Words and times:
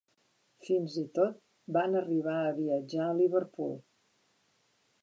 Fins 0.67 0.95
i 1.01 1.03
tot 1.17 1.37
van 1.77 1.99
arribar 2.01 2.35
a 2.47 2.57
viatjar 2.61 3.07
a 3.11 3.15
Liverpool. 3.21 3.79